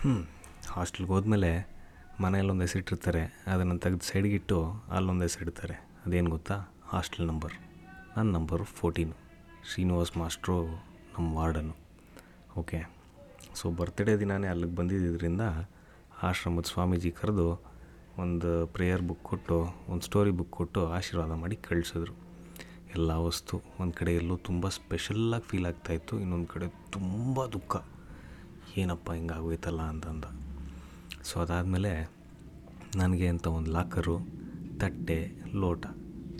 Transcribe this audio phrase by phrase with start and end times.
[0.00, 0.26] ಹ್ಞೂ
[0.70, 1.76] ಹಾಸ್ಟೆಲ್ಗೆ ಹೋದ್ಮೇಲೆ
[2.20, 3.44] ಮನೆಯಲ್ಲೊಂದು ಹೆಸರಿಟ್ಟಿರ್ತಾರೆ.
[3.52, 5.74] ಅದನ್ನು ತೆಗೆದು ಸೈಡ್ಗಿಟ್ಟು ಅಲ್ಲೊಂದು ಹೆಸರಿಡ್ತಾರೆ.
[6.06, 6.68] ಅದೇನು ಗೊತ್ತಾ?
[6.84, 7.52] Hostel number.
[8.16, 9.12] ನನ್ನ ನಂಬರು ಫೋರ್ಟೀನು.
[9.72, 10.66] ಶ್ರೀನಿವಾಸ್ ಮಾಸ್ಟ್ರು
[11.18, 11.76] ನಮ್ಮ ವಾರ್ಡನು
[12.56, 12.90] ಓಕೆ.
[13.54, 15.40] ಸೊ, ಬರ್ತ್ಡೇ ದಿನಾನೇ ಅಲ್ಲಿಗೆ ಬಂದಿದ್ದರಿಂದ
[16.22, 17.62] ಆಶ್ರಮದ ಸ್ವಾಮೀಜಿ ಕರೆದು
[18.18, 22.12] ಒಂದು ಪ್ರೇಯರ್ ಬುಕ್ ಕೊಟ್ಟು, ಒಂದು ಸ್ಟೋರಿ ಬುಕ್ ಕೊಟ್ಟು ಆಶೀರ್ವಾದ ಮಾಡಿ ಕಳಿಸಿದ್ರು.
[22.94, 27.76] ಎಲ್ಲ ವಸ್ತು ಒಂದು ಕಡೆ ಎಲ್ಲೋ ತುಂಬ ಸ್ಪೆಷಲ್ಲಾಗಿ ಫೀಲ್ ಆಗ್ತಾಯಿತ್ತು ಇನ್ನೊಂದು ಕಡೆ ತುಂಬ ದುಃಖ.
[28.76, 30.24] ಏನಪ್ಪ ಹಿಂಗಾಗೋಯ್ತಲ್ಲ ಅಂತಂದ.
[31.22, 32.10] ಸೊ ಅದಾದಮೇಲೆ
[32.96, 34.18] ನನಗೆ ಅಂತ ಒಂದು ಲಾಕರು,
[34.78, 35.86] ತಟ್ಟೆ, ಲೋಟ,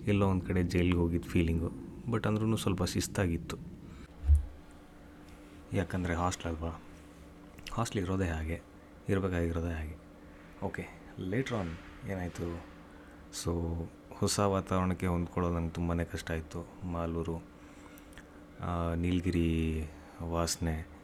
[0.06, 1.70] ಎಲ್ಲೋ ಒಂದು ಕಡೆ ಜೈಲಿಗೆ ಹೋಗಿದ್ದ ಫೀಲಿಂಗು
[2.10, 3.56] ಬಟ್ ಅಂದ್ರೂ ಸ್ವಲ್ಪ ಶಿಸ್ತಾಗಿತ್ತು.
[5.72, 6.82] ಯಾಕಂದರೆ ಹಾಸ್ಟ್ಲ್ ಅಲ್ವಾ?
[7.72, 8.62] ಹಾಸ್ಟ್ಲ್ ಇರೋದೇ ಹಾಗೆ,
[9.08, 9.96] ಇರಬೇಕಾಗಿರೋದೇ ಹಾಗೆ.
[10.62, 10.84] ಓಕೆ
[11.20, 11.72] ಲೇಟ್ರ್ ಆನ್
[12.08, 12.64] ಏನಾಯಿತು?
[13.32, 13.52] ಸೊ
[14.12, 16.60] ಹೊಸ ವಾತಾವರಣಕ್ಕೆ ಹೊಂದ್ಕೊಳ್ಳೋದು ನಂಗೆ ತುಂಬಾ ಕಷ್ಟ ಆಯಿತು.
[16.84, 17.36] ಮಾಲೂರು
[18.96, 19.88] ನೀಲಗಿರಿ
[20.22, 20.98] ವಾಸನೆ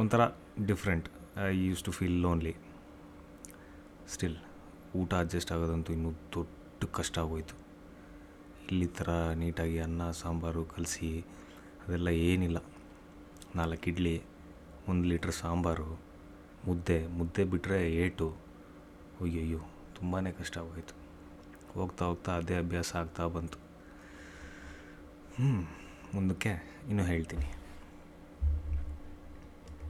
[0.00, 0.20] ಒಂಥರ
[0.66, 1.08] different
[1.46, 2.56] I use to feel lonely
[4.08, 4.36] still
[4.96, 7.54] ಊಟ ಅಡ್ಜಸ್ಟ್ ಆಗೋದಂತೂ ಇನ್ನೂ ದೊಡ್ಡ ಕಷ್ಟ ಆಗೋಯ್ತು.
[8.70, 11.20] ಇಲ್ಲಿ ಥರ ನೀಟಾಗಿ ಅನ್ನ, ಸಾಂಬಾರು, ಕಲಸಿ,
[11.86, 12.56] ಅದೆಲ್ಲ ಏನಿಲ್ಲ.
[13.56, 14.22] ನಾಲ್ಕು ಇಡ್ಲಿ,
[14.88, 16.00] ಒಂದು ಲೀಟ್ರ್ ಸಾಂಬಾರು,
[16.64, 18.36] ಮುದ್ದೆ ಮುದ್ದೆ ಬಿಟ್ಟರೆ ಏಟು.
[19.20, 19.58] ಅಯ್ಯಯ್ಯೋ
[19.98, 20.94] ತುಂಬಾ ಕಷ್ಟ ಆಗೋಯ್ತು.
[21.72, 23.58] ಹೋಗ್ತಾ ಹೋಗ್ತಾ ಅದೇ ಅಭ್ಯಾಸ ಆಗ್ತಾ ಬಂತು.
[25.36, 25.62] ಹ್ಞೂ
[26.14, 26.50] ಮುಂದಕ್ಕೆ
[26.88, 27.52] ಇನ್ನೂ ಹೇಳ್ತೀನಿ.